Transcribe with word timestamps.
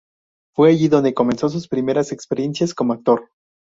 Fue 0.55 0.69
allí 0.71 0.87
donde 0.87 1.13
comenzó 1.13 1.47
sus 1.47 1.67
primeras 1.67 2.11
experiencias 2.11 2.73
como 2.73 2.93
actor. 2.93 3.29